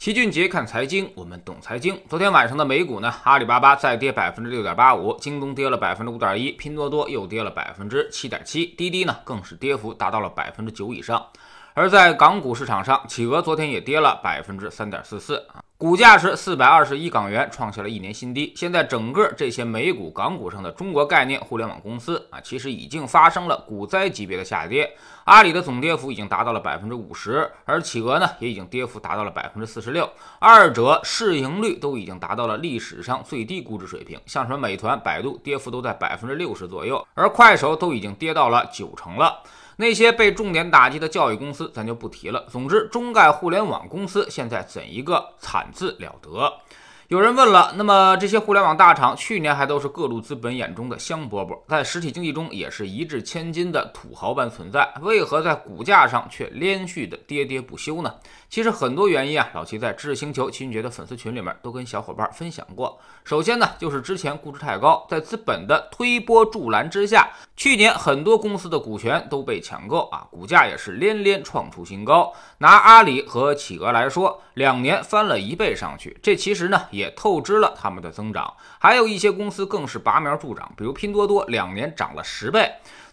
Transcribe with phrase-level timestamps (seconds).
[0.00, 2.00] 齐俊杰看财经，我们懂财经。
[2.08, 11.22] 昨天晚上的美股呢，阿里巴巴再跌百分之六点八五，京东跌了百分之五点一，拼多多又跌了百分之七点七，滴滴呢更是跌幅达到了百分之九以上。
[11.74, 15.60] 而在港股市场上，企鹅昨天也跌了百分之三点四四啊。
[15.80, 18.52] 股价是四百二十一港元，创下了一年新低。
[18.54, 24.94] 现在整个这些美股、港股上的中国概念互联网公司啊，其实已经发生了股灾级别的下跌。
[25.24, 30.06] 阿里的总跌幅已经达到了百分之五十，而企鹅呢，也已经跌幅达到了百分之四十六。
[30.38, 39.42] 二者市盈率都已经达到了历史上最低估值水平，像什么美团、百度，跌幅都在百分之六十左右，而快手都已经跌到了九成了。
[39.80, 42.46] 那些被重点打击的教育公司，咱就不提了。
[42.50, 46.52] 总之，中概互联网公司现在怎一个惨字了得！
[47.10, 58.14] 有人问了，那么这些互联网大厂去年还都是各路资本眼中的香饽饽，在实体经济中也是一掷千金的土豪般存在，为何在股价上却连续的跌跌不休呢？
[58.48, 62.96] 其实很多原因啊，老齐在知识星球齐俊杰的粉丝群里面都跟小伙伴分享过。
[63.24, 72.32] 首先呢，就是之前估值太高，在资本的推波助澜之下，去年很多公司的股权都被抢购啊，股价也是连连创出新高。
[72.58, 76.99] 拿阿里和企鹅来说，两年翻了一倍上去，这其实呢也。
[77.00, 82.70] 也透支了他们的增长，还有一些公司更是拔苗助长，比如拼多多两年涨了十倍，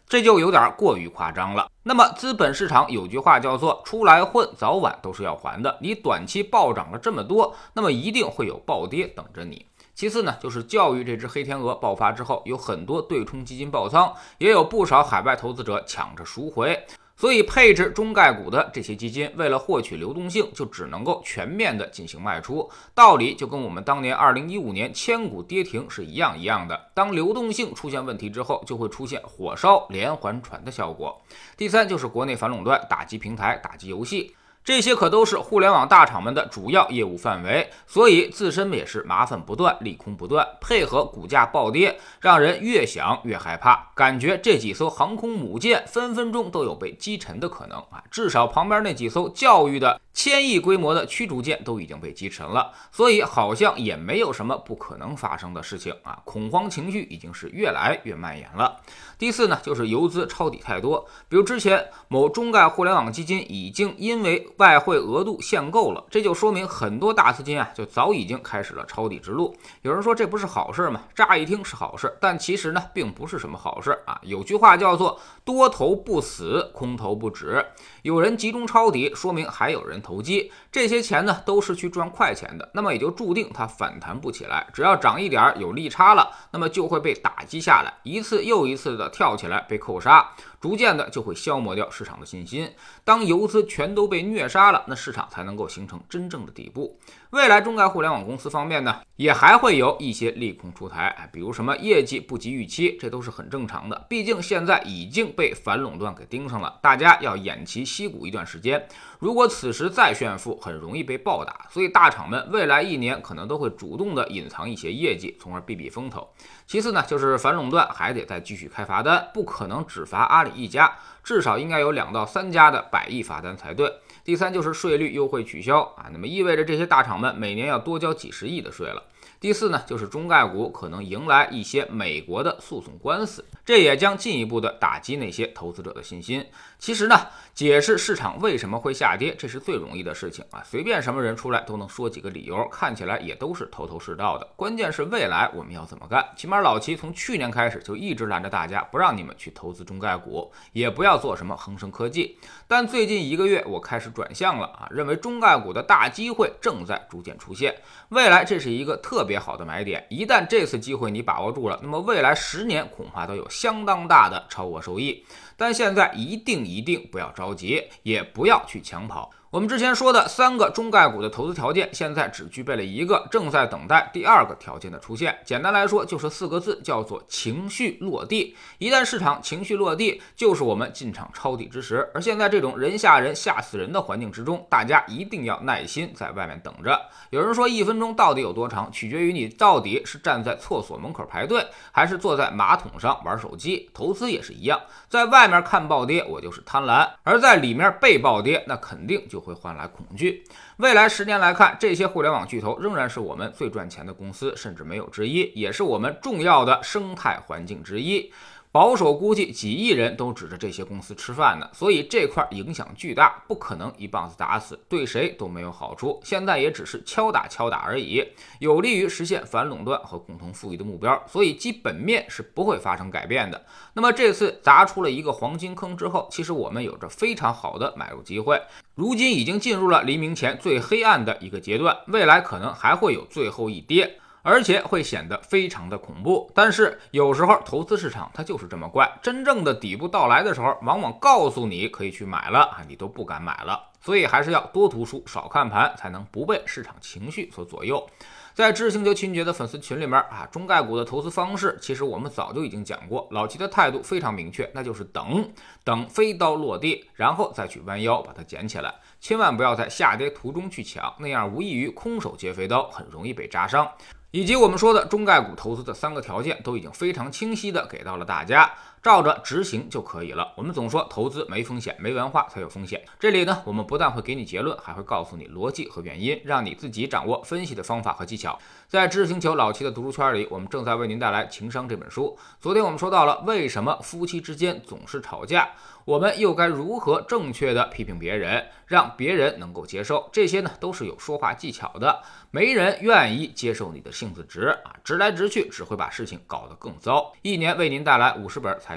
[0.08, 1.72] 这就有点过于夸张了。
[1.84, 5.78] 那么资本市场有句话叫做“出来混，早晚都是要还的”。
[5.82, 9.66] 你短期暴涨了这么多，那么一定会有暴跌等着你。
[9.96, 16.86] 其次呢，就是教育这只黑天鹅爆发之后，有很多对冲基金爆仓，也有不少海外投资者抢着赎回。
[17.20, 22.70] 所以，配置中概股的这些基金，为了获取流动性，就只能够全面的进行卖出。
[22.94, 26.80] 道理就跟我们当年二零一五年千股跌停是一样一样的。
[26.94, 31.20] 当流动性出现问题之后，就会出现火烧连环船的效果。
[31.58, 34.36] 第三，就是国内反垄断打击平台、打击游戏。
[34.68, 48.04] 这些可都是互联网大厂们的主要业务范围，所以自身也是麻烦不断，利空不断，配合股价暴跌，让人越想越害怕，感觉这几艘航空母舰分分钟都有被击沉的可能啊！
[48.12, 50.02] 至少旁边那几艘教育的。
[50.18, 56.20] 千亿规模的驱逐舰都已经被击沉了，所以好像也没有什么不可能发生的事情啊！
[56.26, 58.82] 恐慌情绪已经是越来越蔓延了。
[59.20, 69.56] 第四呢，就是游资抄底太多，比如之前某中概互联网基金已经因为外汇额度限购了，这就说明很多大资金啊就早已经开始了抄底之路。
[69.84, 71.04] 有人说这不是好事吗？
[71.14, 74.20] 乍一听是好事，但其实呢并不是什么好事啊！
[74.24, 77.64] 有句话叫做多头不死，空头不止。
[78.02, 80.02] 有人集中抄底，说明还有人。
[80.08, 84.66] 投机这些钱呢，都是去赚快钱的，那么也就注定它反弹不起来。
[84.74, 90.30] 只要涨一点有利差了，那么就会被打击下来，一次又一次的跳起来被扣杀。
[90.68, 92.70] 逐渐的就会消磨掉市场的信心。
[93.06, 97.00] 当游资全都被虐杀了，那市场才能够形成真正的底部。
[97.30, 104.06] 未来中概互联网公司方面呢，也还会有一些利空出台，比如什么业绩不及预期，这都是很正常的。
[104.10, 108.86] 毕竟现在已经被反垄断给盯上了，大家要偃旗息鼓一段时间。
[109.20, 111.68] 如果此时再炫富，很容易被暴打。
[111.70, 116.30] 所以大厂们未来一年可能都会主动的隐藏一些业绩，从而避避风头。
[116.66, 123.94] 其次呢，就是反垄断还得再继续开罚单，不可能只罚阿里一家，至少应该有两到三家的百亿罚单才对。
[124.24, 129.04] 第三就是税率优惠取消啊，那么意味着这些大厂们每年要多交几十亿的税了。
[129.40, 136.44] 第四呢，就是中概股可能迎来一些美国的诉讼官司，这也将进一步的打击那些投资者的信心。
[136.80, 144.48] 其实呢，解释市场为什么会下跌，这是最容易的事情啊，随便什么人出来都能说几个理由，看起来也都是头头是道的。
[144.56, 146.26] 关键是未来我们要怎么干？
[146.36, 152.40] 起码老齐从去年开始就一直拦着大家，不让你们去投资中概股，也不要做什么恒生科技。
[152.68, 157.76] 但最近一个月，我开始转向了啊，认为中概股的大机会正在逐渐出现，
[158.10, 159.27] 未来这是一个特。
[159.28, 165.24] 别好的买点，一旦这次机会你把握住了，那么未来十年恐怕都有相当大的超额收益。
[165.58, 169.32] 但现在一定一定不要着急，也不要去抢跑。
[169.50, 175.40] 我们之前说的三个中概股的投资条件，现在只具备了一个，正在等待第二个条件的出现。
[175.46, 178.58] 简单来说，就是四个字，叫做情绪落地。
[178.78, 182.12] 一旦市场情绪落地，就是我们进场抄底之时。
[182.14, 187.00] 而现在这种人吓人、吓死人的环境之中，大家一定要耐心在外面等着。
[187.30, 193.90] 有人说，一分钟到底有多长，取决于你到底是站在厕所门口排队，还是坐在马桶上玩手机。
[193.94, 199.26] 投资也是一样，在外外面看暴跌，我就是贪婪；而在里面被暴跌，那肯定。
[199.30, 200.44] 就会换来恐惧。
[200.78, 208.32] 未来十年来看，这些互联网巨头仍然是我们最赚钱的公司，甚至没有之一，也是我们重要的生态环境之一。
[208.78, 216.22] 保守估计几亿人都指着这些公司吃饭呢，所以这块影响巨大，不可能一棒子打死，对谁都没有好处。
[216.24, 218.24] 现在也只是敲打敲打而已，
[218.60, 223.66] 有利于实现反垄断和共同富裕的目标，所以基本面是不会发生改变的。
[223.94, 228.62] 那么这次砸出了一个黄金坑之后，其实我们有着非常好的买入机会。
[228.94, 234.20] 如今已经进入了黎明前最黑暗的一个阶段，未来可能还会有最后一跌。
[234.48, 243.78] 而且会显得非常的恐怖，但是有时候投资市场它就是这么怪，真正的底部到来的时候，往往告诉你可以去买了啊，你都不敢买了。
[244.00, 248.10] 所以还是要多读书少看盘，才能不被市场情绪所左右。
[248.54, 255.52] 在知识星球秦爵的粉丝群里面啊，中概股的投资方式，其实我们早就已经讲过，老齐的态度非常明确，那就是等
[255.84, 263.86] 等飞刀落地，然后再去弯腰把它捡起来，千万不要在下跌途中去抢，那样无异于空手接飞刀，很容易被扎伤。
[264.32, 268.72] 以及我们说的中概股投资的三个条件都已经非常清晰的给到了大家，
[269.02, 270.54] 照着执行就可以了。
[270.56, 273.04] 我们总说投资没风险，没文化才有风险。
[273.20, 278.58] 这里呢，我们不但会给你结论，还会告诉你逻辑和原因，让你自己掌握分析的方法和技巧。
[278.88, 282.38] 在知识星球老七的读书圈里，我们正在为您带来《情商》这本书。
[282.60, 285.70] 昨天我们说到了为什么夫妻之间总是吵架。
[286.06, 290.30] 我们又该如何正确的批评别人，让别人能够接受？
[290.32, 292.22] 这些呢，都是有说话技巧的。
[292.50, 297.34] 没人愿意接受你的性子直啊，直来直去只会把事情搞得更糟。
[297.42, 298.97] 一年为您带来五十本财